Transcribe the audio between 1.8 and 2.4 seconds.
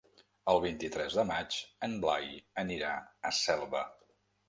en Blai